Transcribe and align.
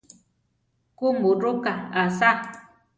Kuʼmurúka 0.97 1.71
asá! 2.01 2.29